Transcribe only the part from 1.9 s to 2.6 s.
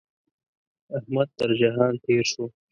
تېر شو.